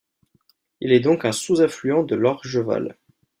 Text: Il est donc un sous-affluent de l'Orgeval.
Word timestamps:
Il 0.79 0.93
est 0.93 0.99
donc 0.99 1.25
un 1.25 1.31
sous-affluent 1.31 2.01
de 2.01 2.15
l'Orgeval. 2.15 2.97